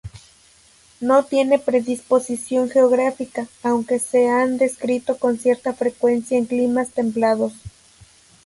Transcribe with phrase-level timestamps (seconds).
[0.99, 7.53] No tiene predisposición geográfica, aunque se han descrito con cierta frecuencia en climas templados.